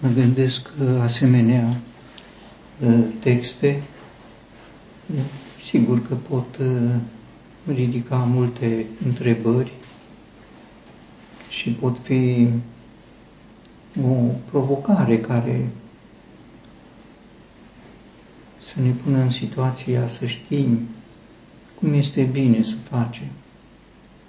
mă 0.00 0.08
gândesc 0.14 0.70
că 0.76 1.00
asemenea 1.02 1.76
ă, 2.86 2.90
texte, 3.18 3.82
sigur 5.64 6.06
că 6.08 6.14
pot 6.14 6.56
ă, 6.56 7.00
ridica 7.72 8.16
multe 8.16 8.86
întrebări 9.06 9.72
și 11.48 11.70
pot 11.70 11.98
fi 11.98 12.48
o 14.04 14.14
provocare 14.50 15.18
care 15.20 15.68
să 18.58 18.80
ne 18.82 18.90
pună 18.90 19.18
în 19.20 19.30
situația 19.30 20.06
să 20.08 20.26
știm 20.26 20.78
cum 21.80 21.92
este 21.92 22.22
bine 22.22 22.62
să 22.62 22.74
facem 22.82 23.26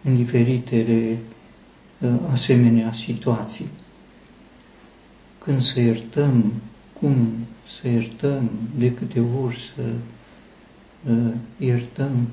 în 0.03 0.15
diferitele 0.15 1.17
ă, 2.03 2.19
asemenea 2.31 2.93
situații. 2.93 3.67
Când 5.43 5.61
să 5.61 5.79
iertăm, 5.79 6.53
cum 6.99 7.27
să 7.67 7.87
iertăm, 7.87 8.49
de 8.77 8.93
câte 8.93 9.19
ori 9.43 9.71
să 9.75 9.81
uh, 11.11 11.33
iertăm. 11.57 12.27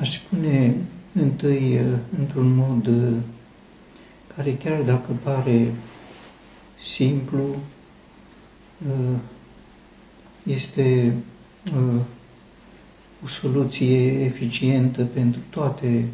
Aș 0.00 0.14
spune 0.14 0.74
întâi 1.12 1.78
uh, 1.78 1.98
într-un 2.18 2.54
mod 2.54 2.86
uh, 2.86 3.16
care 4.36 4.54
chiar 4.54 4.82
dacă 4.82 5.12
pare 5.22 5.72
simplu, 6.82 7.56
uh, 8.88 9.18
este 10.42 11.14
uh, 11.76 12.00
o 13.24 13.28
soluție 13.28 14.24
eficientă 14.24 15.04
pentru 15.04 15.40
toate 15.50 16.04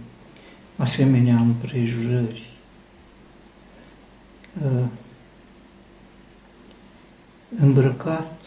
asemenea 0.76 1.36
împrejurări. 1.36 2.48
Uh, 4.64 4.84
îmbrăcat 7.58 8.40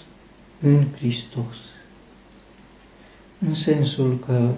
în 0.61 0.85
Hristos. 0.97 1.57
În 3.39 3.53
sensul 3.53 4.19
că 4.25 4.51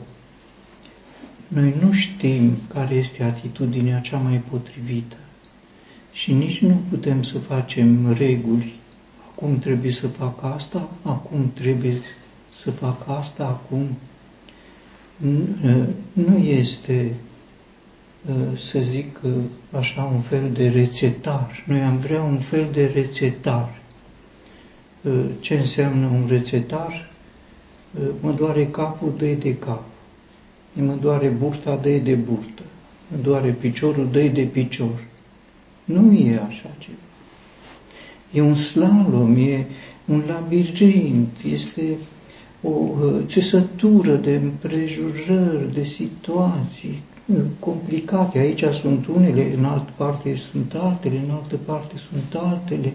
noi 1.48 1.74
nu 1.82 1.92
știm 1.92 2.58
care 2.74 2.96
este 2.96 3.24
atitudinea 3.24 4.00
cea 4.00 4.18
mai 4.18 4.44
potrivită 4.50 5.16
și 6.12 6.34
nici 6.34 6.62
nu 6.62 6.82
putem 6.90 7.24
să 7.24 7.40
facem 7.40 8.14
reguli. 8.14 8.74
Acum 9.32 9.60
trebuie 9.60 9.92
să 9.92 10.08
fac 10.08 10.44
asta, 10.44 10.90
acum 11.02 11.52
trebuie 11.54 12.02
să 12.56 12.72
fac 12.72 13.08
asta, 13.08 13.46
acum 13.46 13.88
nu 16.14 16.38
este, 16.38 17.14
să 18.58 18.80
zic 18.80 19.20
așa, 19.72 20.04
un 20.04 20.20
fel 20.20 20.52
de 20.52 20.70
rețetar. 20.70 21.64
Noi 21.68 21.82
am 21.82 21.98
vrea 21.98 22.22
un 22.24 22.40
fel 22.40 22.68
de 22.72 22.86
rețetar 22.86 23.82
ce 25.40 25.54
înseamnă 25.54 26.06
un 26.06 26.26
rețetar, 26.28 27.12
mă 28.20 28.32
doare 28.32 28.68
capul, 28.68 29.14
dă 29.18 29.26
de 29.26 29.56
cap, 29.56 29.84
mă 30.74 30.98
doare 31.02 31.28
burta, 31.28 31.80
dă 31.82 31.90
de 31.90 32.14
burtă, 32.14 32.64
mă 33.08 33.18
doare 33.22 33.50
piciorul, 33.50 34.08
dă 34.12 34.22
de 34.22 34.42
picior. 34.42 35.04
Nu 35.86 36.14
e 36.14 36.42
așa 36.48 36.70
ceva. 36.78 36.98
E 38.32 38.42
un 38.42 38.56
slalom, 38.56 39.36
e 39.36 39.66
un 40.06 40.24
labirint, 40.28 41.30
este 41.52 41.98
o 42.62 42.90
țesătură 43.26 44.16
de 44.16 44.36
împrejurări, 44.36 45.74
de 45.74 45.84
situații 45.84 47.02
complicate. 47.60 48.40
Aici 48.40 48.64
sunt 48.64 49.08
unele, 49.08 49.54
în 49.58 49.66
altă 49.66 49.92
parte 49.96 50.36
sunt 50.36 50.74
altele, 50.74 51.20
în 51.26 51.32
altă 51.32 51.56
parte 51.56 51.96
sunt 51.98 52.44
altele. 52.44 52.94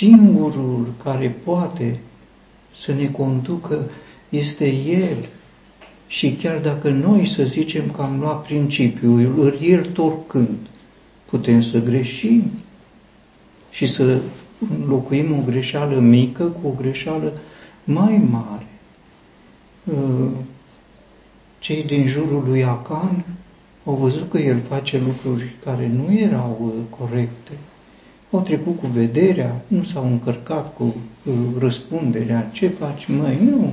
Singurul 0.00 0.92
care 1.02 1.28
poate 1.44 2.00
să 2.76 2.92
ne 2.92 3.06
conducă 3.06 3.90
este 4.28 4.72
El. 4.72 5.28
Și 6.06 6.32
chiar 6.32 6.58
dacă 6.58 6.90
noi 6.90 7.26
să 7.26 7.42
zicem 7.44 7.90
că 7.90 8.02
am 8.02 8.18
luat 8.20 8.42
principiul, 8.42 9.34
îl 9.38 9.58
iert 9.60 9.98
oricând, 9.98 10.56
putem 11.24 11.60
să 11.60 11.82
greșim 11.82 12.50
și 13.70 13.86
să 13.86 14.20
înlocuim 14.80 15.38
o 15.38 15.42
greșeală 15.46 15.98
mică 15.98 16.44
cu 16.44 16.68
o 16.68 16.74
greșeală 16.80 17.32
mai 17.84 18.22
mare. 18.30 18.66
Uh, 19.84 20.30
cei 21.58 21.82
din 21.82 22.06
jurul 22.06 22.44
lui 22.46 22.64
Acan 22.64 23.24
au 23.84 23.94
văzut 23.94 24.30
că 24.30 24.38
el 24.38 24.60
face 24.68 24.98
lucruri 24.98 25.54
care 25.64 25.88
nu 25.88 26.18
erau 26.18 26.58
uh, 26.60 26.98
corecte 26.98 27.52
au 28.30 28.40
trecut 28.40 28.78
cu 28.78 28.86
vederea, 28.86 29.60
nu 29.66 29.82
s-au 29.82 30.06
încărcat 30.06 30.74
cu 30.74 30.84
uh, 31.24 31.34
răspunderea. 31.58 32.50
Ce 32.52 32.68
faci, 32.68 33.06
măi? 33.06 33.38
Nu. 33.50 33.72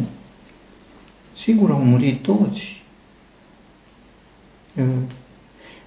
Sigur, 1.36 1.72
au 1.72 1.84
murit 1.84 2.22
toți. 2.22 2.84
Uh, 4.76 4.86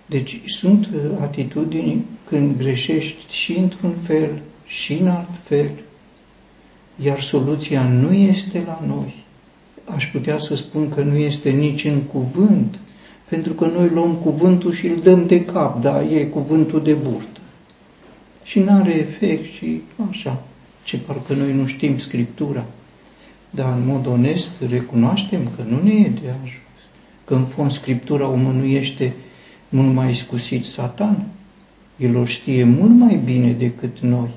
deci 0.06 0.40
sunt 0.46 0.86
uh, 0.94 1.00
atitudini 1.20 2.04
când 2.24 2.56
greșești 2.56 3.34
și 3.34 3.58
într-un 3.58 3.92
fel 3.92 4.42
și 4.66 4.92
în 4.92 5.08
alt 5.08 5.36
fel, 5.42 5.70
iar 7.02 7.20
soluția 7.20 7.82
nu 7.82 8.12
este 8.12 8.62
la 8.66 8.82
noi. 8.86 9.14
Aș 9.84 10.10
putea 10.10 10.38
să 10.38 10.54
spun 10.54 10.88
că 10.88 11.02
nu 11.02 11.16
este 11.16 11.50
nici 11.50 11.84
în 11.84 12.00
cuvânt, 12.00 12.78
pentru 13.28 13.52
că 13.52 13.66
noi 13.66 13.88
luăm 13.88 14.14
cuvântul 14.14 14.72
și 14.72 14.86
îl 14.86 14.96
dăm 14.96 15.26
de 15.26 15.44
cap, 15.44 15.80
da, 15.80 16.02
e 16.02 16.24
cuvântul 16.24 16.82
de 16.82 16.92
burtă 16.92 17.39
și 18.50 18.58
nu 18.58 18.72
are 18.72 18.94
efect 18.94 19.52
și 19.52 19.80
așa, 20.10 20.42
ce 20.84 20.98
parcă 20.98 21.34
noi 21.34 21.52
nu 21.52 21.66
știm 21.66 21.98
Scriptura. 21.98 22.64
Dar 23.50 23.72
în 23.72 23.86
mod 23.86 24.06
onest 24.06 24.50
recunoaștem 24.68 25.40
că 25.56 25.62
nu 25.68 25.82
ne 25.82 25.92
e 25.92 26.08
de 26.08 26.28
ajuns, 26.28 26.80
că 27.24 27.34
în 27.34 27.44
fond 27.44 27.70
Scriptura 27.70 28.28
o 28.28 28.34
mânuiește 28.34 29.12
mult 29.68 29.94
mai 29.94 30.10
iscusit 30.10 30.64
Satan. 30.64 31.26
El 31.96 32.16
o 32.16 32.24
știe 32.24 32.64
mult 32.64 32.90
mai 32.90 33.20
bine 33.24 33.52
decât 33.52 33.98
noi 33.98 34.30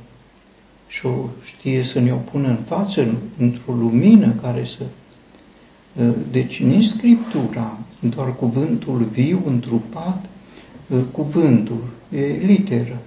și 0.88 1.06
o 1.06 1.30
știe 1.44 1.84
să 1.84 2.00
ne 2.00 2.14
o 2.14 2.18
pună 2.18 2.48
în 2.48 2.60
față 2.66 3.16
într-o 3.38 3.74
lumină 3.74 4.36
care 4.42 4.66
să... 4.66 4.84
Deci 6.32 6.62
nici 6.62 6.86
Scriptura, 6.86 7.78
doar 8.00 8.36
cuvântul 8.36 9.08
viu, 9.12 9.42
întrupat, 9.46 10.26
cuvântul, 11.12 11.84
e 12.16 12.26
literă, 12.46 13.02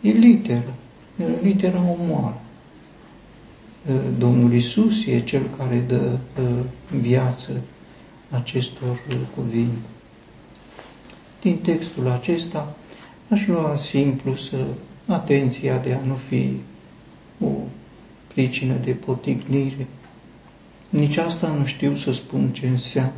E 0.00 0.10
literă. 0.10 0.74
Litera 1.42 1.96
omoară. 2.00 2.40
Domnul 4.18 4.52
Isus 4.54 5.06
e 5.06 5.20
cel 5.20 5.42
care 5.56 5.84
dă 5.88 6.16
viață 7.00 7.60
acestor 8.30 9.02
cuvinte. 9.34 9.88
Din 11.40 11.56
textul 11.56 12.10
acesta 12.10 12.76
aș 13.28 13.46
lua 13.46 13.76
simplu 13.76 14.34
să 14.34 14.56
atenția 15.06 15.78
de 15.78 15.92
a 15.92 16.06
nu 16.06 16.14
fi 16.28 16.50
o 17.44 17.50
pricină 18.26 18.74
de 18.84 18.92
potignire. 18.92 19.86
Nici 20.90 21.16
asta 21.16 21.48
nu 21.48 21.64
știu 21.64 21.94
să 21.94 22.12
spun 22.12 22.48
ce 22.52 22.66
înseamnă. 22.66 23.12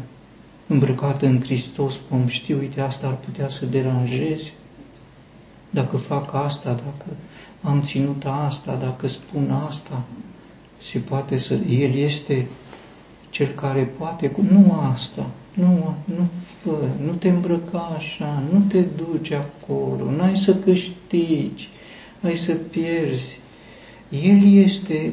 Îmbrăcat 0.67 1.23
în 1.23 1.41
Hristos, 1.41 1.99
vom 2.11 2.27
ști, 2.27 2.53
uite, 2.53 2.81
asta 2.81 3.07
ar 3.07 3.17
putea 3.17 3.49
să 3.49 3.67
deranjeze 3.67 4.53
dacă 5.73 5.97
fac 5.97 6.35
asta, 6.35 6.71
dacă 6.71 7.07
am 7.63 7.83
ținut 7.83 8.25
asta, 8.47 8.79
dacă 8.81 9.09
spun 9.09 9.51
asta, 9.67 10.03
se 10.79 10.99
poate 10.99 11.39
să... 11.39 11.55
El 11.55 11.95
este 11.95 12.47
cel 13.31 13.47
care 13.47 13.83
poate, 13.99 14.31
nu 14.51 14.77
asta, 14.93 15.27
nu, 15.55 15.95
nu 16.05 16.29
fă, 16.63 16.77
nu 17.05 17.13
te 17.13 17.29
îmbrăca 17.29 17.95
așa, 17.97 18.43
nu 18.53 18.61
te 18.69 18.81
duci 18.81 19.31
acolo, 19.31 20.11
n-ai 20.11 20.37
să 20.37 20.55
câștigi, 20.55 21.69
ai 22.23 22.37
să 22.37 22.53
pierzi. 22.53 23.41
El 24.09 24.55
este, 24.55 25.13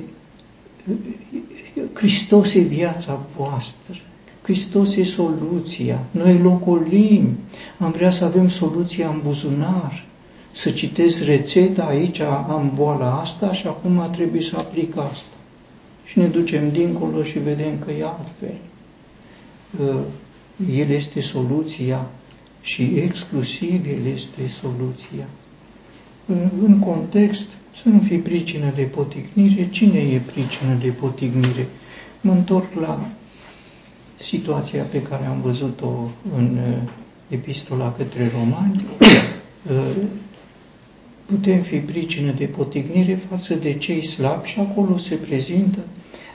Hristos 1.93 2.53
e 2.53 2.59
viața 2.59 3.19
voastră, 3.37 3.95
Hristos 4.41 4.95
e 4.95 5.03
soluția, 5.03 5.99
noi 6.11 6.37
locolim, 6.37 7.37
am 7.77 7.91
vrea 7.91 8.11
să 8.11 8.25
avem 8.25 8.49
soluția 8.49 9.09
în 9.09 9.21
buzunar, 9.23 10.07
să 10.51 10.69
citesc 10.71 11.23
rețeta, 11.23 11.83
aici 11.83 12.19
am 12.19 12.71
boala 12.75 13.19
asta 13.19 13.53
și 13.53 13.67
acum 13.67 14.09
trebuie 14.11 14.41
să 14.41 14.55
aplic 14.57 14.97
asta. 14.97 15.35
Și 16.05 16.17
ne 16.19 16.25
ducem 16.25 16.71
dincolo 16.71 17.23
și 17.23 17.39
vedem 17.39 17.79
că 17.85 17.91
e 17.91 18.03
altfel. 18.05 18.55
Uh, 19.79 19.95
el 20.77 20.89
este 20.89 21.21
soluția 21.21 22.05
și 22.61 22.83
exclusiv 22.83 23.85
El 23.85 24.05
este 24.13 24.47
soluția. 24.47 25.27
În 26.65 26.79
context, 26.79 27.45
să 27.71 27.89
nu 27.89 27.99
fii 27.99 28.17
pricină 28.17 28.71
de 28.75 28.81
potignire. 28.81 29.69
Cine 29.71 29.99
e 29.99 30.17
pricină 30.25 30.73
de 30.81 30.89
potignire? 30.89 31.67
Mă 32.21 32.31
întorc 32.31 32.73
la 32.79 33.05
situația 34.19 34.83
pe 34.83 35.01
care 35.01 35.25
am 35.25 35.41
văzut-o 35.41 36.09
în 36.37 36.57
uh, 36.57 36.77
epistola 37.27 37.93
către 37.97 38.31
romani. 38.39 38.85
Uh, 41.29 41.35
putem 41.35 41.61
fi 41.61 41.77
pricină 41.77 42.31
de 42.31 42.45
potignire 42.45 43.15
față 43.15 43.53
de 43.53 43.73
cei 43.73 44.05
slabi 44.05 44.47
și 44.47 44.59
acolo 44.59 44.97
se 44.97 45.15
prezintă 45.15 45.79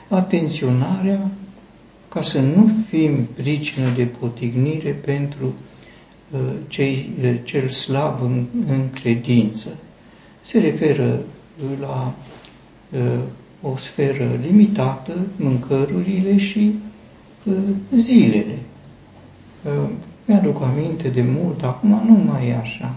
atenționarea 0.09 1.31
ca 2.09 2.21
să 2.21 2.39
nu 2.39 2.69
fim 2.87 3.23
pricină 3.35 3.89
de 3.95 4.05
potignire 4.05 4.89
pentru 4.91 5.53
uh, 6.31 6.39
cei, 6.67 7.09
uh, 7.23 7.35
cel 7.43 7.67
slab 7.67 8.21
în, 8.21 8.45
în 8.67 8.89
credință. 8.89 9.69
Se 10.41 10.59
referă 10.59 11.19
la 11.79 12.13
uh, 12.91 13.19
o 13.61 13.77
sferă 13.77 14.39
limitată, 14.47 15.13
mâncărurile 15.35 16.37
și 16.37 16.73
uh, 17.43 17.53
zilele. 17.95 18.57
Uh, 19.63 19.89
mi-aduc 20.25 20.61
aminte 20.61 21.07
de 21.07 21.21
mult, 21.21 21.63
acum 21.63 21.89
nu 21.89 22.31
mai 22.31 22.47
e 22.47 22.55
așa. 22.55 22.95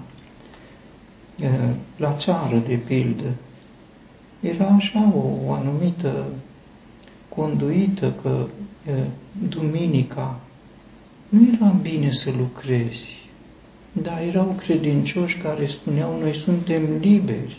Uh, 1.42 1.74
la 1.96 2.12
țară, 2.12 2.62
de 2.66 2.74
pildă, 2.74 3.32
era 4.40 4.66
așa 4.66 5.12
o, 5.14 5.46
o 5.46 5.52
anumită 5.52 6.26
conduită 7.28 8.12
că 8.22 8.46
duminica 9.48 10.40
nu 11.28 11.48
era 11.54 11.76
bine 11.82 12.12
să 12.12 12.30
lucrezi, 12.38 13.28
dar 13.92 14.22
erau 14.22 14.54
credincioși 14.58 15.38
care 15.38 15.66
spuneau 15.66 16.18
noi 16.20 16.34
suntem 16.34 16.82
liberi, 17.00 17.58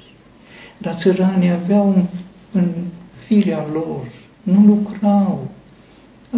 dar 0.77 0.93
țăranii 0.93 1.49
aveau 1.49 1.89
în, 1.89 2.05
în 2.51 2.71
firea 3.25 3.67
lor, 3.71 4.11
nu 4.43 4.65
lucrau, 4.65 5.47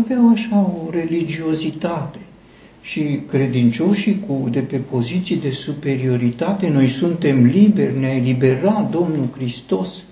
aveau 0.03 0.29
așa 0.29 0.59
o 0.59 0.89
religiozitate 0.89 2.19
și 2.81 3.19
credincioșii 3.27 4.23
cu, 4.27 4.47
de 4.51 4.59
pe 4.59 4.77
poziții 4.77 5.35
de 5.37 5.49
superioritate, 5.49 6.69
noi 6.69 6.87
suntem 6.87 7.45
liberi, 7.45 7.99
ne-a 7.99 8.15
eliberat 8.15 8.89
Domnul 8.89 9.27
Hristos, 9.35 10.03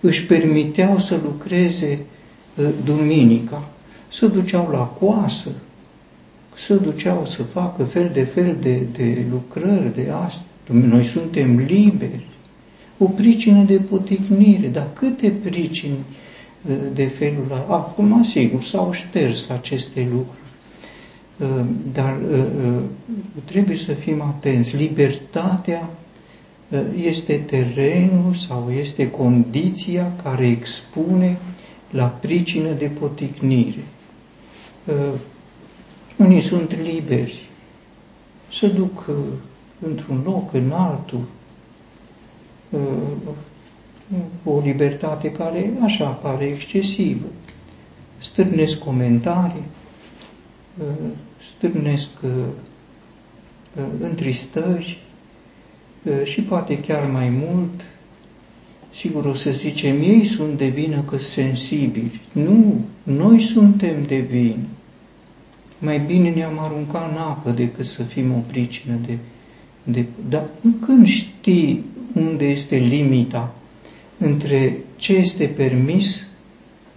își 0.00 0.24
permiteau 0.24 0.98
să 0.98 1.20
lucreze 1.22 1.98
uh, 2.56 2.68
duminica, 2.84 3.68
să 4.08 4.26
duceau 4.26 4.68
la 4.70 4.84
coasă, 4.84 5.50
să 6.56 6.74
duceau 6.74 7.26
să 7.26 7.42
facă 7.42 7.84
fel 7.84 8.10
de 8.12 8.22
fel 8.22 8.56
de, 8.60 8.80
de 8.92 9.24
lucrări 9.30 9.94
de 9.94 10.10
asta. 10.24 10.42
Noi 10.66 11.04
suntem 11.04 11.58
liberi. 11.58 12.26
O 12.98 13.04
pricină 13.04 13.62
de 13.62 13.76
poticnire, 13.76 14.68
dar 14.68 14.86
câte 14.92 15.32
pricini 15.42 15.98
uh, 16.68 16.76
de 16.94 17.04
felul 17.04 17.44
ăla? 17.50 17.66
Acum, 17.68 18.22
sigur, 18.22 18.62
s-au 18.62 18.92
șters 18.92 19.48
aceste 19.48 20.08
lucruri. 20.12 20.38
Uh, 21.40 21.64
dar 21.92 22.18
trebuie 23.44 23.76
să 23.76 23.92
fim 23.92 24.20
atenți. 24.22 24.76
Libertatea 24.76 25.90
este 27.02 27.36
terenul 27.36 28.34
sau 28.34 28.70
este 28.80 29.10
condiția 29.10 30.12
care 30.22 30.46
expune 30.46 31.38
la 31.90 32.04
pricină 32.06 32.72
de 32.72 32.86
poticnire. 32.86 33.84
Uh, 34.84 35.12
unii 36.16 36.40
sunt 36.40 36.76
liberi 36.82 37.48
să 38.52 38.66
duc 38.66 39.06
uh, 39.08 39.14
într-un 39.86 40.20
loc, 40.24 40.52
în 40.52 40.70
altul, 40.70 41.20
uh, 42.70 42.80
o 44.44 44.60
libertate 44.60 45.32
care 45.32 45.72
așa 45.82 46.08
pare 46.08 46.44
excesivă. 46.44 47.26
Stârnesc 48.18 48.78
comentarii, 48.78 49.64
stârnesc 51.56 52.10
întristări, 54.00 54.98
și 56.24 56.40
poate 56.42 56.78
chiar 56.80 57.10
mai 57.10 57.28
mult, 57.28 57.84
sigur 58.94 59.24
o 59.24 59.34
să 59.34 59.50
zicem, 59.50 60.00
ei 60.02 60.24
sunt 60.24 60.58
de 60.58 60.66
vină 60.66 61.00
că 61.00 61.18
sensibili. 61.18 62.20
Nu, 62.32 62.84
noi 63.02 63.40
suntem 63.40 64.02
de 64.06 64.18
vină. 64.18 64.64
Mai 65.78 65.98
bine 65.98 66.30
ne-am 66.30 66.58
aruncat 66.58 67.10
în 67.10 67.16
apă 67.16 67.50
decât 67.50 67.86
să 67.86 68.02
fim 68.02 68.32
o 68.32 68.38
pricină 68.46 68.94
de... 69.06 69.18
de 69.84 70.04
dar 70.28 70.48
când 70.80 71.06
știi 71.06 71.84
unde 72.14 72.44
este 72.44 72.76
limita 72.76 73.54
între 74.18 74.76
ce 74.96 75.12
este 75.12 75.44
permis 75.44 76.26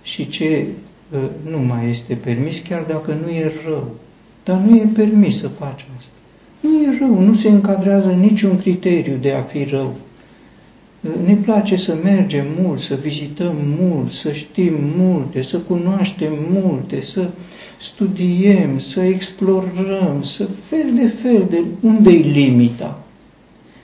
și 0.03 0.29
ce 0.29 0.65
uh, 1.11 1.19
nu 1.50 1.57
mai 1.57 1.89
este 1.89 2.13
permis, 2.13 2.59
chiar 2.59 2.81
dacă 2.83 3.13
nu 3.13 3.29
e 3.31 3.51
rău. 3.65 3.95
Dar 4.44 4.57
nu 4.57 4.75
e 4.75 4.88
permis 4.94 5.40
să 5.40 5.48
faci 5.48 5.86
asta. 5.98 6.12
Nu 6.60 6.81
e 6.81 6.98
rău, 7.00 7.19
nu 7.19 7.34
se 7.34 7.50
încadrează 7.50 8.12
niciun 8.12 8.57
criteriu 8.57 9.18
de 9.22 9.31
a 9.31 9.42
fi 9.42 9.63
rău. 9.63 9.95
Ne 11.25 11.36
place 11.36 11.75
să 11.75 11.98
mergem 12.04 12.45
mult, 12.60 12.80
să 12.80 12.95
vizităm 12.95 13.56
mult, 13.80 14.12
să 14.12 14.31
știm 14.31 14.74
multe, 14.98 15.42
să 15.42 15.57
cunoaștem 15.57 16.34
multe, 16.50 17.01
să 17.01 17.30
studiem, 17.80 18.80
să 18.80 19.01
explorăm, 19.01 20.22
să 20.22 20.46
fel 20.46 20.94
de 20.94 21.07
fel 21.07 21.46
de 21.50 21.63
unde 21.81 22.10
e 22.10 22.18
limita. 22.18 23.04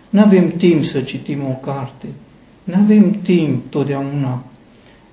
Nu 0.09 0.21
avem 0.21 0.49
timp 0.49 0.83
să 0.83 1.01
citim 1.01 1.39
o 1.43 1.71
carte, 1.71 2.05
nu 2.63 2.73
avem 2.75 3.11
timp 3.11 3.71
totdeauna 3.71 4.43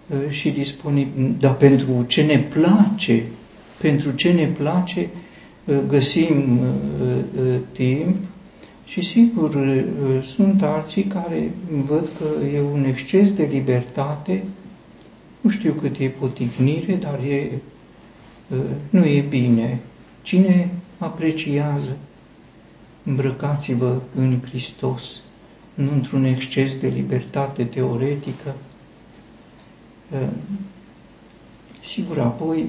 uh, 0.06 0.30
și 0.30 0.50
disponibil, 0.50 1.34
dar 1.38 1.54
pentru 1.54 2.04
ce 2.06 2.22
ne 2.22 2.38
place, 2.38 3.22
pentru 3.80 4.10
ce 4.10 4.32
ne 4.32 4.44
place, 4.44 5.08
găsim 5.66 6.58
uh, 6.58 6.66
uh, 7.38 7.56
timp 7.72 8.16
și 8.84 9.02
sigur 9.02 9.54
uh, 9.54 10.22
sunt 10.22 10.62
alții 10.62 11.04
care 11.04 11.52
văd 11.84 12.08
că 12.18 12.46
e 12.46 12.60
un 12.60 12.84
exces 12.84 13.32
de 13.32 13.44
libertate, 13.44 14.44
nu 15.40 15.50
știu 15.50 15.72
cât 15.72 15.98
e 15.98 16.08
poticnire, 16.08 16.94
dar 16.94 17.18
e, 17.18 17.50
nu 18.90 19.04
e 19.04 19.20
bine. 19.20 19.80
Cine 20.22 20.70
apreciază, 20.98 21.96
îmbrăcați-vă 23.04 24.00
în 24.16 24.40
Hristos, 24.48 25.20
nu 25.74 25.92
într-un 25.92 26.24
exces 26.24 26.76
de 26.76 26.88
libertate 26.88 27.64
teoretică. 27.64 28.54
Sigur, 31.80 32.18
apoi 32.18 32.66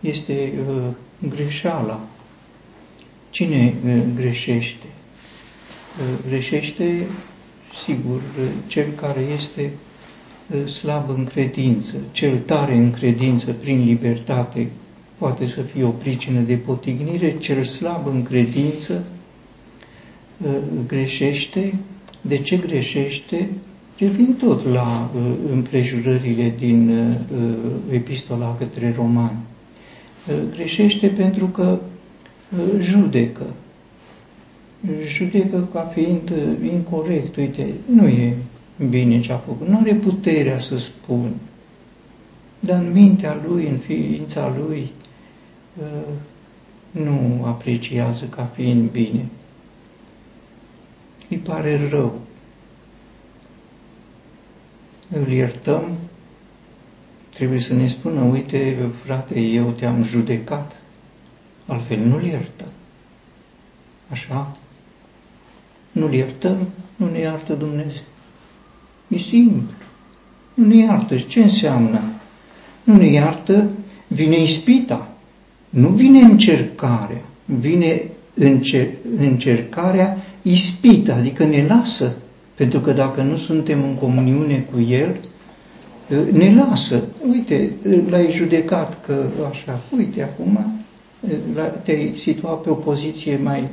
este 0.00 0.52
greșeala. 1.28 2.00
Cine 3.30 3.74
greșește? 4.14 4.86
Greșește, 6.28 7.06
sigur, 7.84 8.20
cel 8.66 8.86
care 8.94 9.20
este 9.36 9.70
slab 10.66 11.10
în 11.10 11.24
credință, 11.24 11.94
cel 12.12 12.38
tare 12.38 12.74
în 12.74 12.90
credință 12.90 13.52
prin 13.52 13.84
libertate 13.84 14.68
poate 15.18 15.46
să 15.46 15.60
fie 15.60 15.84
o 15.84 15.88
pricină 15.90 16.40
de 16.40 16.54
potignire, 16.54 17.38
cel 17.38 17.64
slab 17.64 18.06
în 18.06 18.22
credință 18.22 19.04
greșește. 20.86 21.74
De 22.20 22.38
ce 22.38 22.56
greșește? 22.56 23.48
Revin 23.98 24.34
tot 24.38 24.66
la 24.66 25.10
împrejurările 25.52 26.54
din 26.58 27.08
epistola 27.90 28.56
către 28.58 28.94
romani 28.96 29.36
greșește 30.54 31.06
pentru 31.06 31.46
că 31.46 31.78
judecă. 32.78 33.46
Judecă 35.06 35.68
ca 35.72 35.80
fiind 35.80 36.32
incorrect. 36.64 37.36
Uite, 37.36 37.66
nu 37.86 38.06
e 38.06 38.36
bine 38.88 39.20
ce 39.20 39.32
a 39.32 39.36
făcut. 39.36 39.68
Nu 39.68 39.78
are 39.78 39.94
puterea 39.94 40.58
să 40.58 40.78
spun. 40.78 41.30
Dar 42.60 42.78
în 42.78 42.92
mintea 42.92 43.40
lui, 43.46 43.66
în 43.66 43.76
ființa 43.76 44.54
lui, 44.58 44.90
nu 46.90 47.42
apreciază 47.44 48.24
ca 48.24 48.44
fiind 48.44 48.90
bine. 48.90 49.26
Îi 51.30 51.36
pare 51.36 51.88
rău. 51.90 52.20
Îl 55.08 55.28
iertăm 55.28 55.82
trebuie 57.40 57.60
să 57.60 57.74
ne 57.74 57.88
spună, 57.88 58.20
uite, 58.20 58.76
frate, 59.04 59.40
eu 59.40 59.70
te-am 59.70 60.02
judecat, 60.02 60.72
altfel 61.66 61.98
nu-l 61.98 62.24
iertă. 62.24 62.64
Așa? 64.08 64.56
Nu-l 65.92 66.12
iertăm, 66.12 66.68
nu 66.96 67.10
ne 67.10 67.18
iartă 67.18 67.52
Dumnezeu. 67.52 68.02
E 69.08 69.18
simplu. 69.18 69.76
Nu 70.54 70.66
ne 70.66 70.76
iartă. 70.76 71.16
Ce 71.16 71.42
înseamnă? 71.42 72.00
Nu 72.84 72.96
ne 72.96 73.06
iartă, 73.06 73.70
vine 74.06 74.42
ispita. 74.42 75.08
Nu 75.70 75.88
vine 75.88 76.20
încercarea, 76.20 77.22
vine 77.44 78.02
încer 78.34 78.88
încercarea 79.18 80.16
ispita, 80.42 81.14
adică 81.14 81.44
ne 81.44 81.66
lasă. 81.66 82.16
Pentru 82.54 82.80
că 82.80 82.92
dacă 82.92 83.22
nu 83.22 83.36
suntem 83.36 83.82
în 83.82 83.94
comuniune 83.94 84.58
cu 84.72 84.80
El, 84.80 85.16
ne 86.32 86.54
lasă. 86.54 87.02
Uite, 87.30 87.72
l-ai 88.08 88.32
judecat 88.32 89.04
că 89.04 89.26
așa, 89.50 89.80
uite 89.96 90.22
acum 90.22 90.74
te-ai 91.82 92.14
situat 92.16 92.60
pe 92.60 92.70
o 92.70 92.74
poziție 92.74 93.36
mai 93.36 93.68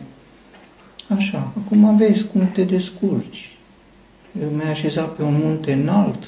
așa, 1.08 1.52
acum 1.64 1.98
vezi 1.98 2.24
cum 2.24 2.50
te 2.54 2.64
descurci. 2.64 3.58
mi-a 4.56 4.70
așezat 4.70 5.16
pe 5.16 5.24
un 5.24 5.40
munte 5.44 5.74
înalt, 5.74 6.28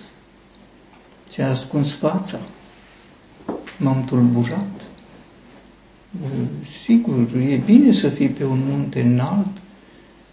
ți-a 1.30 1.50
ascuns 1.50 1.92
fața, 1.92 2.40
m-am 3.78 4.06
tulburat. 4.06 4.82
Sigur, 6.84 7.28
e 7.50 7.56
bine 7.66 7.92
să 7.92 8.10
fii 8.10 8.30
pe 8.30 8.46
un 8.46 8.60
munte 8.70 9.02
înalt, 9.02 9.58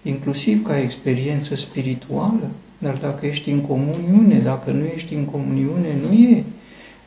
inclusiv 0.03 0.67
ca 0.67 0.79
experiență 0.79 1.55
spirituală, 1.55 2.51
dar 2.79 2.95
dacă 2.95 3.27
ești 3.27 3.51
în 3.51 3.61
comuniune, 3.61 4.39
dacă 4.39 4.71
nu 4.71 4.85
ești 4.85 5.15
în 5.15 5.25
comuniune, 5.25 5.97
nu 6.09 6.15
e, 6.15 6.45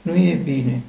nu 0.01 0.15
e 0.15 0.39
bine. 0.43 0.81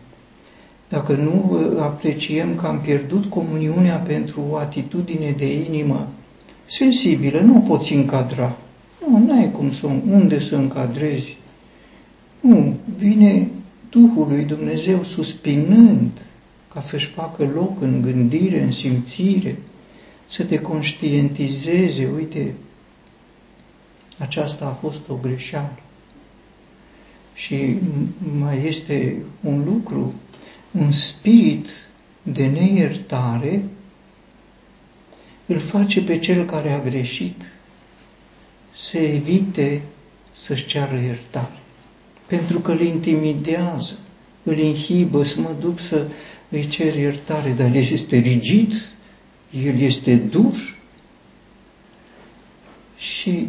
Dacă 0.88 1.12
nu 1.12 1.58
apreciem 1.80 2.54
că 2.54 2.66
am 2.66 2.80
pierdut 2.80 3.25
comuniunea 3.25 3.96
pentru 3.96 4.44
o 4.50 4.56
atitudine 4.56 5.34
de 5.37 5.64
inimă 5.64 6.08
sensibilă, 6.66 7.40
nu 7.40 7.56
o 7.56 7.60
poți 7.60 7.92
încadra. 7.92 8.56
Nu, 9.06 9.18
nu 9.18 9.38
ai 9.38 9.50
cum 9.52 9.72
să, 9.72 9.87
unde 10.10 10.40
să 10.40 10.56
încadrezi. 10.56 11.37
Nu, 12.40 12.75
vine 12.96 13.49
Duhul 13.90 14.26
lui 14.28 14.44
Dumnezeu 14.44 15.04
suspinând 15.04 16.10
ca 16.75 16.80
să-și 16.80 17.06
facă 17.06 17.50
loc 17.54 17.80
în 17.80 18.02
gândire, 18.02 18.62
în 18.62 18.70
simțire, 18.70 19.56
să 20.26 20.44
te 20.44 20.58
conștientizeze, 20.58 22.08
uite, 22.16 22.54
aceasta 24.20 24.64
a 24.64 24.78
fost 24.86 25.08
o 25.08 25.14
greșeală. 25.14 25.78
Și 27.34 27.76
mai 28.38 28.66
este 28.66 29.16
un 29.40 29.64
lucru, 29.64 30.14
un 30.70 30.92
spirit 30.92 31.68
de 32.22 32.46
neiertare 32.46 33.62
îl 35.46 35.58
face 35.58 36.02
pe 36.02 36.18
cel 36.18 36.44
care 36.44 36.72
a 36.72 36.80
greșit 36.80 37.42
să 38.74 38.98
evite 38.98 39.82
să-și 40.32 40.66
ceară 40.66 40.98
iertare. 41.00 41.58
Pentru 42.26 42.58
că 42.58 42.72
îl 42.72 42.80
intimidează, 42.80 43.98
îl 44.42 44.58
inhibă 44.58 45.24
să 45.24 45.40
mă 45.40 45.54
duc 45.60 45.78
să 45.78 46.06
îi 46.48 46.68
cer 46.68 46.94
iertare, 46.94 47.50
dar 47.50 47.66
el 47.66 47.74
este 47.74 48.16
rigid, 48.16 48.88
el 49.64 49.78
este 49.80 50.16
dur 50.16 50.76
și 52.96 53.46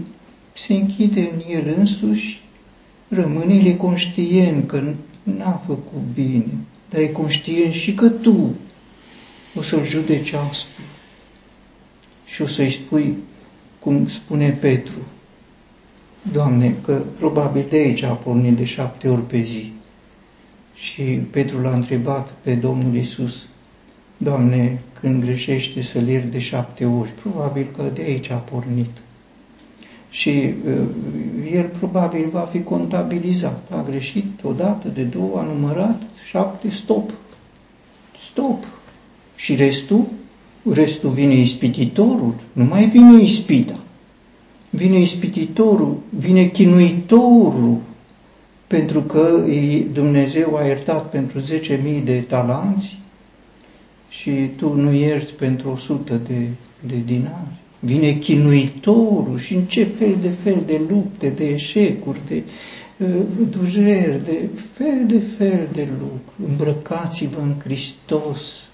se 0.61 0.73
închide 0.73 1.31
în 1.33 1.41
el 1.49 1.73
însuși, 1.77 2.41
rămâne 3.07 3.53
el 3.53 3.75
conștient 3.75 4.67
că 4.67 4.83
n-a 5.23 5.63
făcut 5.65 6.01
bine, 6.13 6.53
dar 6.89 7.01
e 7.01 7.07
conștient 7.07 7.73
și 7.73 7.93
că 7.93 8.09
tu 8.09 8.55
o 9.55 9.61
să-l 9.61 9.85
judeci 9.85 10.33
aspru 10.33 10.83
și 12.25 12.41
o 12.41 12.47
să-i 12.47 12.71
spui, 12.71 13.15
cum 13.79 14.07
spune 14.07 14.49
Petru, 14.49 14.97
Doamne, 16.31 16.75
că 16.83 17.01
probabil 17.17 17.65
de 17.69 17.75
aici 17.75 18.03
a 18.03 18.11
pornit 18.13 18.55
de 18.55 18.63
șapte 18.63 19.09
ori 19.09 19.27
pe 19.27 19.39
zi. 19.41 19.71
Și 20.75 21.03
Petru 21.03 21.61
l-a 21.61 21.73
întrebat 21.73 22.33
pe 22.41 22.53
Domnul 22.53 22.95
Isus, 22.95 23.45
Doamne, 24.17 24.81
când 24.99 25.23
greșește 25.23 25.81
să-l 25.81 26.07
iert 26.07 26.31
de 26.31 26.39
șapte 26.39 26.85
ori, 26.85 27.11
probabil 27.11 27.67
că 27.75 27.83
de 27.93 28.01
aici 28.01 28.29
a 28.29 28.35
pornit. 28.35 28.89
Și 30.11 30.29
uh, 30.29 31.53
el 31.53 31.65
probabil 31.79 32.29
va 32.31 32.39
fi 32.51 32.63
contabilizat. 32.63 33.67
A 33.69 33.85
greșit 33.89 34.25
odată, 34.43 34.87
de 34.87 35.03
două, 35.03 35.39
a 35.39 35.43
numărat, 35.43 36.01
șapte, 36.29 36.69
stop. 36.69 37.11
Stop. 38.19 38.63
Și 39.35 39.55
restul? 39.55 40.05
Restul 40.69 41.09
vine 41.09 41.33
ispititorul, 41.33 42.33
nu 42.53 42.63
mai 42.63 42.85
vine 42.85 43.21
ispita. 43.21 43.79
Vine 44.69 44.99
ispititorul, 44.99 45.97
vine 46.09 46.45
chinuitorul, 46.45 47.77
pentru 48.67 49.01
că 49.01 49.45
Dumnezeu 49.93 50.55
a 50.55 50.65
iertat 50.65 51.09
pentru 51.09 51.39
10.000 51.39 52.03
de 52.03 52.19
talanți 52.19 52.99
și 54.09 54.31
tu 54.31 54.73
nu 54.73 54.93
ierți 54.93 55.33
pentru 55.33 55.69
100 55.69 56.15
de, 56.27 56.47
de 56.87 56.95
dinari. 57.05 57.59
Vine 57.83 58.11
chinuitorul 58.11 59.37
și 59.37 59.53
în 59.53 59.63
ce 59.65 59.83
fel 59.83 60.17
de 60.21 60.29
fel 60.29 60.63
de 60.65 60.81
lupte, 60.89 61.29
de 61.29 61.47
eșecuri, 61.47 62.19
de 62.27 62.43
uh, 62.97 63.09
dureri, 63.49 64.23
de 64.23 64.49
fel 64.73 65.05
de 65.07 65.21
fel 65.37 65.67
de 65.73 65.87
lucruri. 65.99 66.49
Îmbrăcați-vă 66.49 67.39
în 67.41 67.53
Hristos. 67.63 68.67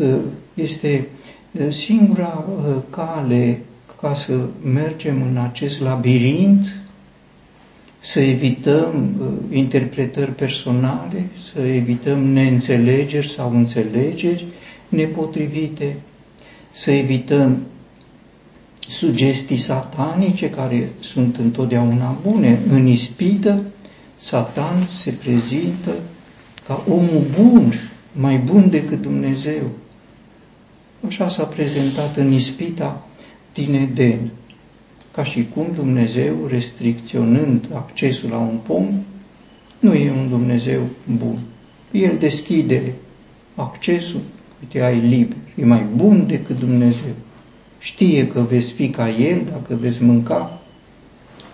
Uh, 0.00 0.16
este 0.54 1.06
uh, 1.52 1.70
singura 1.72 2.44
uh, 2.66 2.74
cale 2.90 3.60
ca 4.00 4.14
să 4.14 4.38
mergem 4.64 5.22
în 5.22 5.36
acest 5.36 5.80
labirint 5.80 6.66
să 8.00 8.20
evităm 8.20 9.14
uh, 9.20 9.56
interpretări 9.56 10.34
personale, 10.34 11.28
să 11.36 11.60
evităm 11.60 12.18
neînțelegeri 12.24 13.28
sau 13.28 13.50
înțelegeri 13.50 14.46
nepotrivite, 14.88 15.96
să 16.78 16.90
evităm 16.90 17.58
sugestii 18.88 19.56
satanice 19.56 20.50
care 20.50 20.90
sunt 21.00 21.36
întotdeauna 21.36 22.18
bune. 22.22 22.58
În 22.70 22.86
ispită, 22.86 23.62
Satan 24.16 24.86
se 24.92 25.10
prezintă 25.10 25.90
ca 26.66 26.84
omul 26.88 27.22
bun, 27.40 27.72
mai 28.12 28.38
bun 28.38 28.70
decât 28.70 29.02
Dumnezeu. 29.02 29.70
Așa 31.06 31.28
s-a 31.28 31.44
prezentat 31.44 32.16
în 32.16 32.32
ispita 32.32 33.06
din 33.52 33.74
Eden 33.74 34.30
ca 35.12 35.24
și 35.24 35.46
cum 35.54 35.66
Dumnezeu, 35.74 36.46
restricționând 36.48 37.68
accesul 37.72 38.30
la 38.30 38.38
un 38.38 38.58
pom, 38.66 39.02
nu 39.78 39.94
e 39.94 40.10
un 40.10 40.28
Dumnezeu 40.28 40.80
bun. 41.16 41.38
El 41.90 42.16
deschide 42.18 42.94
accesul, 43.54 44.20
uite, 44.60 44.82
ai 44.82 45.00
liber, 45.00 45.36
e 45.54 45.64
mai 45.64 45.86
bun 45.96 46.26
decât 46.26 46.58
Dumnezeu. 46.58 47.12
Știe 47.78 48.26
că 48.26 48.40
veți 48.40 48.72
fi 48.72 48.88
ca 48.88 49.10
El 49.10 49.42
dacă 49.52 49.74
veți 49.74 50.02
mânca 50.02 50.60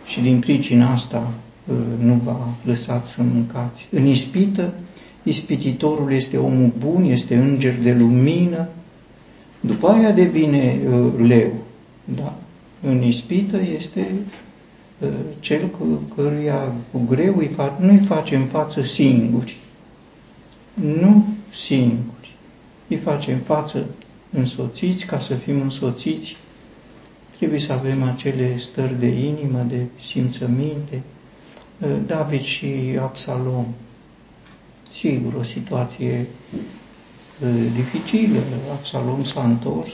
și 0.07 0.21
din 0.21 0.39
pricina 0.39 0.93
asta 0.93 1.33
uh, 1.67 1.77
nu 1.99 2.21
va 2.25 2.49
lăsat 2.65 3.05
să 3.05 3.23
mâncați. 3.23 3.87
În 3.91 4.07
ispită, 4.07 4.75
ispititorul 5.23 6.13
este 6.13 6.37
omul 6.37 6.73
bun, 6.79 7.05
este 7.05 7.37
înger 7.37 7.75
de 7.83 7.93
lumină, 7.93 8.69
după 9.61 9.89
aia 9.89 10.11
devine 10.11 10.81
uh, 10.89 11.27
leu. 11.27 11.53
Da? 12.05 12.39
în 12.87 13.03
ispită 13.03 13.61
este 13.77 14.07
uh, 14.99 15.09
cel 15.41 15.67
cu 15.67 15.85
căruia 16.15 16.73
cu 16.93 17.01
greu 17.09 17.35
îi 17.37 17.51
fa- 17.55 17.79
nu 17.81 17.93
îi 17.93 17.99
facem 17.99 18.45
față 18.45 18.83
singuri. 18.83 19.57
Nu 20.75 21.25
singuri. 21.53 22.14
Îi 22.95 23.01
facem 23.01 23.39
față 23.39 23.87
însoțiți, 24.31 25.05
ca 25.07 25.19
să 25.19 25.35
fim 25.35 25.61
însoțiți, 25.61 26.37
trebuie 27.37 27.59
să 27.59 27.73
avem 27.73 28.03
acele 28.03 28.59
stări 28.59 28.99
de 28.99 29.07
inimă, 29.07 29.67
de 29.69 29.85
simțăminte. 30.07 31.03
Uh, 31.79 31.97
David 32.07 32.43
și 32.43 32.99
Absalom. 33.01 33.67
Sigur, 34.95 35.35
o 35.35 35.43
situație 35.43 36.27
uh, 37.43 37.49
dificilă. 37.75 38.39
Absalom 38.73 39.25
s-a 39.25 39.45
întors. 39.45 39.93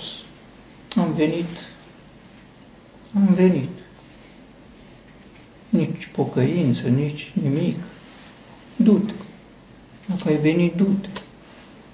Am 0.97 1.12
venit 1.12 1.71
am 3.16 3.35
venit. 3.35 3.69
Nici 5.69 6.09
pocăință, 6.12 6.88
nici 6.88 7.33
nimic. 7.42 7.76
Du-te. 8.76 9.12
Dacă 10.07 10.28
ai 10.28 10.37
venit, 10.37 10.75
du-te. 10.75 11.09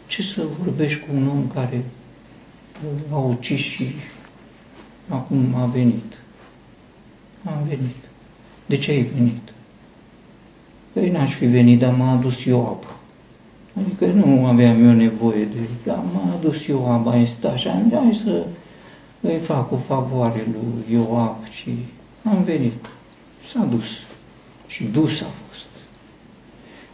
Ce 0.07 0.23
să 0.23 0.47
vorbești 0.63 1.01
cu 1.01 1.07
un 1.15 1.29
om 1.29 1.47
care 1.47 1.85
a 3.13 3.17
ucis 3.17 3.61
și 3.61 3.95
acum 5.09 5.55
a 5.55 5.65
venit? 5.65 6.19
Am 7.45 7.65
venit. 7.69 7.97
De 8.67 8.77
ce 8.77 8.91
ai 8.91 9.03
venit? 9.03 9.53
Păi 10.93 11.11
n-aș 11.11 11.35
fi 11.35 11.47
venit, 11.47 11.79
dar 11.79 11.95
m-a 11.95 12.13
adus 12.13 12.45
Ioab. 12.45 12.85
Adică 13.79 14.07
nu 14.07 14.47
aveam 14.47 14.85
eu 14.85 14.93
nevoie 14.93 15.45
de... 15.45 15.59
Dar 15.85 16.03
m-a 16.13 16.35
adus 16.39 16.67
Ioab, 16.67 17.09
ai 17.09 17.27
stat 17.27 17.53
așa, 17.53 17.83
hai 17.93 18.15
să 18.15 18.47
îi 19.21 19.39
fac 19.39 19.73
o 19.73 19.77
favoare 19.77 20.47
lui 20.53 20.95
Ioab 20.95 21.37
și 21.49 21.71
am 22.25 22.43
venit. 22.45 22.87
S-a 23.47 23.65
dus. 23.65 23.87
Și 24.67 24.85
dus 24.85 25.21
a 25.21 25.27
fost. 25.49 25.67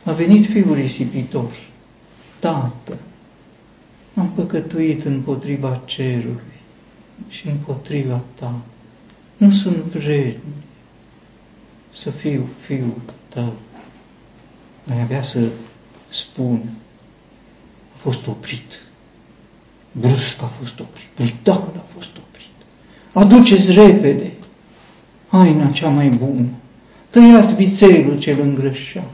A 0.05 0.13
venit 0.13 0.47
fiul 0.47 0.75
risipitor. 0.75 1.51
Tată, 2.43 2.99
am 4.15 4.29
păcătuit 4.29 5.05
împotriva 5.05 5.83
cerului 5.85 6.61
și 7.29 7.49
împotriva 7.49 8.21
ta. 8.35 8.61
Nu 9.37 9.51
sunt 9.51 9.77
vrednic 9.77 10.39
să 11.93 12.11
fiu 12.11 12.49
fiul 12.61 13.01
tău. 13.29 13.53
Mai 14.85 15.01
avea 15.01 15.23
să 15.23 15.49
spun, 16.09 16.63
a 17.95 17.97
fost 17.97 18.27
oprit 18.27 18.81
brusc 19.93 20.43
a 20.43 20.47
fost 20.47 20.81
oprit, 20.81 21.09
brutal 21.17 21.73
a 21.77 21.85
fost 21.87 22.17
oprit. 22.17 22.47
Aduceți 23.13 23.73
repede, 23.73 24.33
haina 25.29 25.71
cea 25.71 25.89
mai 25.89 26.09
bună, 26.09 26.49
tăiați 27.11 27.55
vițelul 27.55 28.19
cel 28.19 28.41
îngrășat, 28.41 29.11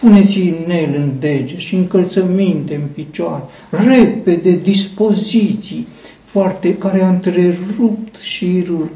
puneți 0.00 0.38
inel 0.38 0.94
în 0.94 1.12
dege 1.18 1.58
și 1.58 1.74
încălțăminte 1.74 2.74
în 2.74 2.86
picioare, 2.94 3.42
repede 3.70 4.50
dispoziții 4.50 5.86
foarte, 6.24 6.76
care 6.76 7.02
a 7.02 7.08
întrerupt 7.08 8.16
șirul 8.16 8.90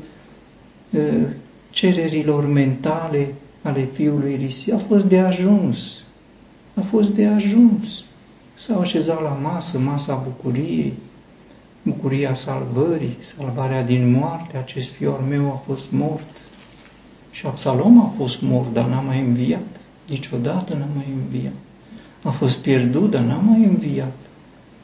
uh, 0.90 1.00
cererilor 1.70 2.46
mentale 2.46 3.34
ale 3.62 3.88
fiului 3.92 4.36
Risi. 4.40 4.72
A 4.72 4.78
fost 4.78 5.04
de 5.04 5.18
ajuns. 5.18 6.02
A 6.74 6.80
fost 6.80 7.08
de 7.08 7.26
ajuns. 7.26 8.04
S-au 8.54 8.80
așezat 8.80 9.22
la 9.22 9.38
masă, 9.42 9.78
masa 9.78 10.14
bucuriei, 10.24 10.92
bucuria 11.82 12.34
salvării, 12.34 13.16
salvarea 13.36 13.82
din 13.82 14.10
moarte. 14.10 14.56
Acest 14.56 14.90
fiu 14.90 15.12
al 15.12 15.24
meu 15.28 15.46
a 15.46 15.62
fost 15.66 15.90
mort. 15.90 16.28
Și 17.30 17.46
Absalom 17.46 18.00
a 18.00 18.12
fost 18.16 18.40
mort, 18.40 18.72
dar 18.72 18.88
n-a 18.88 19.00
mai 19.00 19.20
înviat. 19.20 19.79
Niciodată 20.10 20.74
n-a 20.74 20.88
mai 20.94 21.06
înviat. 21.22 21.54
A 22.22 22.30
fost 22.30 22.56
pierdut, 22.58 23.10
dar 23.10 23.22
n-a 23.22 23.36
mai 23.36 23.64
înviat. 23.64 24.16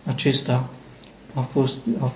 Acesta 0.04 0.68
a 1.35 1.40
fost, 1.40 1.76
a, 1.99 2.12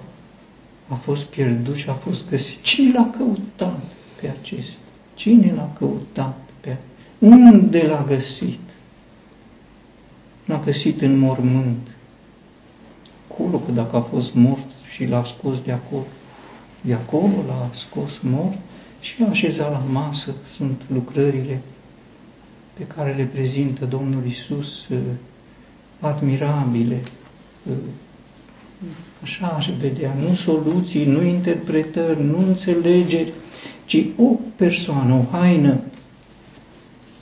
a 0.88 0.94
fost 0.94 1.24
pierdut 1.24 1.74
și 1.74 1.88
a 1.88 1.92
fost 1.92 2.28
găsit. 2.28 2.62
Cine 2.62 2.92
l-a 2.92 3.10
căutat 3.18 3.80
pe 4.20 4.28
acesta? 4.40 4.80
Cine 5.14 5.52
l-a 5.56 5.72
căutat 5.78 6.38
pe 6.60 6.76
Unde 7.18 7.86
l-a 7.86 8.04
găsit? 8.06 8.60
L-a 10.44 10.60
găsit 10.64 11.00
în 11.00 11.18
mormânt. 11.18 11.96
Acolo, 13.30 13.58
că 13.58 13.72
dacă 13.72 13.96
a 13.96 14.00
fost 14.00 14.34
mort 14.34 14.66
și 14.92 15.04
l-a 15.04 15.24
scos 15.24 15.60
de 15.60 15.72
acolo, 15.72 16.06
de 16.80 16.94
acolo 16.94 17.44
l-a 17.46 17.70
scos 17.72 18.18
mort 18.22 18.58
și 19.00 19.20
l-a 19.20 19.28
așezat 19.28 19.70
la 19.70 19.82
masă. 19.90 20.34
Sunt 20.56 20.82
lucrările 20.92 21.60
pe 22.80 22.86
care 22.94 23.12
le 23.12 23.24
prezintă 23.24 23.84
Domnul 23.84 24.26
Isus, 24.26 24.88
uh, 24.88 24.98
admirabile, 26.00 27.00
uh, 27.70 27.72
așa 29.22 29.46
aș 29.46 29.68
vedea, 29.80 30.16
nu 30.28 30.34
soluții, 30.34 31.04
nu 31.04 31.22
interpretări, 31.22 32.24
nu 32.24 32.38
înțelegeri, 32.46 33.32
ci 33.84 34.04
o 34.16 34.36
persoană, 34.56 35.14
o 35.14 35.36
haină, 35.36 35.80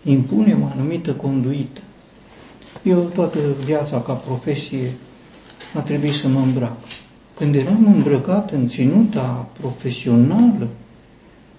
impune 0.04 0.56
o 0.62 0.66
anumită 0.72 1.12
conduită. 1.12 1.80
Eu 2.82 3.00
toată 3.14 3.38
viața 3.64 4.00
ca 4.00 4.12
profesie 4.12 4.90
a 5.74 5.80
trebuit 5.80 6.14
să 6.14 6.28
mă 6.28 6.40
îmbrac. 6.40 6.76
Când 7.34 7.54
eram 7.54 7.92
îmbrăcat 7.94 8.50
în 8.50 8.68
ținuta 8.68 9.48
profesională, 9.60 10.68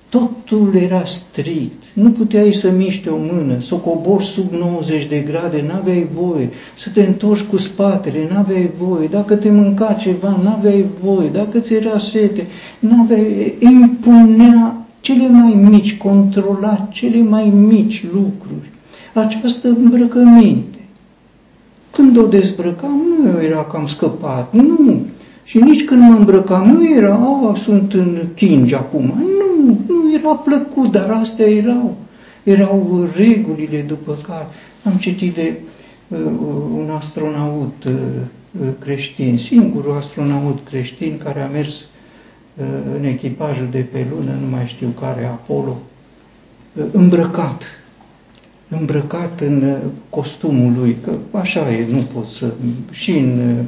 totul 0.10 0.76
era 0.76 1.06
strict. 1.06 1.84
Nu 1.94 2.10
puteai 2.10 2.54
să 2.54 2.72
miști 2.72 3.08
o 3.08 3.16
mână, 3.18 3.60
să 3.60 3.74
o 3.74 3.78
cobori 3.78 4.26
sub 4.26 4.52
90 4.52 5.06
de 5.06 5.18
grade, 5.18 5.64
n-aveai 5.68 6.08
voie, 6.12 6.50
să 6.78 6.90
te 6.94 7.02
întorci 7.02 7.42
cu 7.42 7.58
spatele, 7.58 8.28
n-aveai 8.32 8.72
voie, 8.78 9.08
dacă 9.08 9.36
te 9.36 9.50
mânca 9.50 9.94
ceva, 9.94 10.40
n-aveai 10.44 10.86
voie, 11.02 11.30
dacă 11.30 11.60
ți 11.60 11.74
era 11.74 11.98
sete, 11.98 12.48
n-aveai, 12.80 13.56
impunea 13.60 14.86
cele 15.00 15.28
mai 15.28 15.54
mici, 15.70 15.98
controla 15.98 16.88
cele 16.92 17.22
mai 17.22 17.50
mici 17.50 18.06
lucruri. 18.14 18.70
Această 19.14 19.68
îmbrăcăminte. 19.68 20.80
Când 21.92 22.18
o 22.18 22.26
dezbrăcam, 22.26 23.02
nu 23.24 23.42
era 23.44 23.64
că 23.64 23.78
am 23.78 23.88
scăpat, 23.88 24.54
nu. 24.54 25.06
Și 25.50 25.58
nici 25.58 25.86
când 25.86 26.02
mă 26.02 26.16
îmbrăcam, 26.16 26.68
nu 26.68 26.96
era, 26.96 27.14
a, 27.14 27.56
sunt 27.64 27.94
în 27.94 28.28
chingi 28.36 28.76
acum. 28.76 29.04
Nu, 29.40 29.80
nu 29.88 30.14
era 30.14 30.30
plăcut, 30.30 30.92
dar 30.92 31.10
astea 31.10 31.46
erau. 31.46 31.98
Erau 32.44 33.08
regulile 33.16 33.82
după 33.82 34.18
care 34.28 34.48
am 34.84 34.94
citit 35.00 35.34
de 35.34 35.60
uh, 36.08 36.18
un 36.74 36.90
astronaut 36.98 37.84
uh, 37.84 37.94
creștin, 38.80 39.38
singurul 39.38 39.98
astronaut 39.98 40.60
creștin 40.64 41.20
care 41.24 41.42
a 41.42 41.48
mers 41.48 41.74
uh, 41.76 42.66
în 42.98 43.04
echipajul 43.04 43.68
de 43.72 43.86
pe 43.92 44.08
lună, 44.10 44.32
nu 44.42 44.48
mai 44.50 44.68
știu 44.68 44.88
care, 45.00 45.26
Apollo, 45.26 45.78
uh, 46.74 46.84
îmbrăcat 46.92 47.64
îmbrăcat 48.70 49.40
în 49.40 49.64
uh, 49.64 49.78
costumul 50.10 50.74
lui, 50.80 50.98
că 51.04 51.12
așa 51.32 51.74
e, 51.74 51.88
nu 51.92 52.02
pot 52.14 52.28
să... 52.28 52.54
și 52.92 53.12
în 53.12 53.40
uh, 53.40 53.56
uh, 53.60 53.66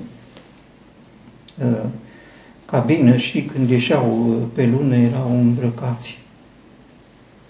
cabină 2.65 3.15
și 3.15 3.41
când 3.41 3.69
ieșeau 3.69 4.28
uh, 4.30 4.36
pe 4.54 4.69
lună 4.78 4.95
erau 4.95 5.39
îmbrăcați. 5.39 6.19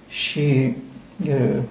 Și 0.10 0.74
uh, 1.28 1.62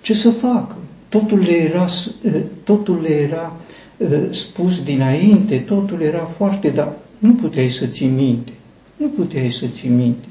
ce 0.00 0.14
să 0.14 0.30
facă? 0.30 0.76
Totul 1.08 1.38
le 1.38 1.56
era, 1.56 1.86
uh, 2.24 2.40
totul 2.64 3.00
le 3.02 3.10
era 3.10 3.56
uh, 3.96 4.08
spus 4.30 4.82
dinainte, 4.82 5.56
totul 5.58 6.00
era 6.00 6.24
foarte, 6.24 6.68
dar 6.68 6.92
nu 7.18 7.32
puteai 7.32 7.70
să 7.70 7.86
ții 7.86 8.06
minte. 8.06 8.52
Nu 8.96 9.06
puteai 9.06 9.50
să 9.50 9.66
ții 9.66 9.88
minte 9.88 10.26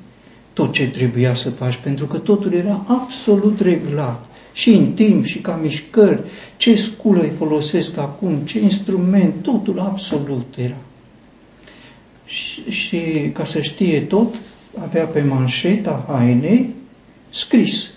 tot 0.53 0.71
ce 0.71 0.89
trebuia 0.89 1.33
să 1.33 1.49
faci, 1.49 1.75
pentru 1.75 2.05
că 2.05 2.17
totul 2.17 2.53
era 2.53 2.85
absolut 2.87 3.59
reglat 3.59 4.25
și 4.53 4.69
în 4.69 4.91
timp 4.91 5.25
și 5.25 5.39
ca 5.39 5.59
mișcări, 5.61 6.19
ce 6.57 6.75
sculă 6.75 7.21
îi 7.21 7.29
folosesc 7.29 7.97
acum, 7.97 8.35
ce 8.35 8.59
instrument, 8.59 9.33
totul 9.41 9.79
absolut 9.79 10.55
era. 10.57 10.77
Și, 12.31 12.69
și 12.69 13.29
ca 13.33 13.45
să 13.45 13.61
știe 13.61 14.01
tot, 14.01 14.35
avea 14.77 15.05
pe 15.05 15.21
manșeta 15.21 16.05
hainei 16.07 16.73
scris. 17.29 17.89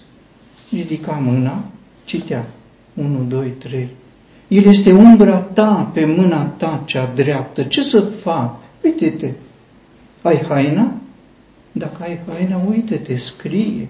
Ridica 0.71 1.13
mâna, 1.13 1.65
citea. 2.05 2.47
1, 2.95 3.25
2, 3.29 3.49
3. 3.49 3.89
El 4.49 4.65
este 4.65 4.93
umbra 4.93 5.37
ta 5.37 5.91
pe 5.95 6.05
mâna 6.05 6.45
ta 6.45 6.83
cea 6.85 7.13
dreaptă. 7.15 7.63
Ce 7.63 7.83
să 7.83 8.01
fac? 8.01 8.57
Uite-te. 8.83 9.31
Ai 10.23 10.45
haina? 10.49 10.93
Dacă 11.73 12.03
ai 12.03 12.19
haina, 12.29 12.61
uite-te, 12.69 13.17
scrie 13.17 13.89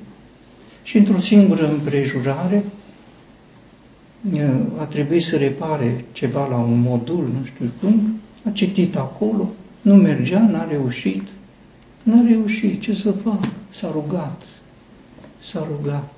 și 0.83 0.97
într-o 0.97 1.19
singură 1.19 1.71
împrejurare 1.71 2.65
a 4.79 4.85
trebuit 4.85 5.23
să 5.23 5.37
repare 5.37 6.05
ceva 6.13 6.49
la 6.49 6.57
un 6.57 6.81
modul, 6.81 7.31
nu 7.39 7.45
știu 7.45 7.71
cum, 7.81 8.21
a 8.45 8.51
citit 8.51 8.97
acolo, 8.97 9.51
nu 9.85 9.95
mergea, 9.95 10.49
n-a 10.51 10.67
reușit, 10.71 11.23
n-a 12.03 12.25
reușit, 12.29 12.81
ce 12.81 12.95
să 12.95 13.11
fac? 13.11 13.49
S-a 13.71 13.91
rugat, 13.93 14.43
s-a 15.43 15.69
rugat, 15.71 16.13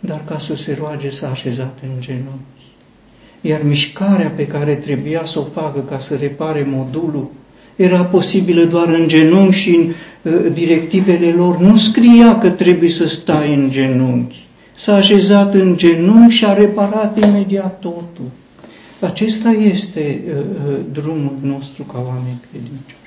dar 0.00 0.24
ca 0.24 0.38
să 0.38 0.54
se 0.54 0.76
roage 0.80 1.08
s-a 1.08 1.30
așezat 1.30 1.78
în 1.82 2.00
genunchi. 2.00 2.66
Iar 3.40 3.62
mișcarea 3.62 4.28
pe 4.28 4.46
care 4.46 4.74
trebuia 4.74 5.24
să 5.24 5.38
o 5.38 5.42
facă 5.42 5.80
ca 5.80 5.98
să 5.98 6.16
repare 6.16 6.66
modulul 6.68 7.30
era 7.76 8.04
posibilă 8.04 8.64
doar 8.64 8.88
în 8.88 9.08
genunchi 9.08 9.56
și 9.56 9.74
în 9.74 9.92
uh, 10.32 10.52
directivele 10.52 11.30
lor. 11.30 11.58
Nu 11.58 11.76
scria 11.76 12.38
că 12.38 12.50
trebuie 12.50 12.90
să 12.90 13.06
stai 13.08 13.54
în 13.54 13.70
genunchi. 13.70 14.46
S-a 14.74 14.94
așezat 14.94 15.54
în 15.54 15.76
genunchi 15.76 16.34
și 16.34 16.44
a 16.44 16.52
reparat 16.52 17.24
imediat 17.24 17.78
totul. 17.78 18.30
Acesta 19.02 19.50
este 19.50 20.22
uh, 20.26 20.34
uh 20.34 20.80
drumul 20.92 21.38
nostru 21.42 21.82
ca 21.82 21.98
oameni 21.98 22.40
credincioși. 22.50 23.01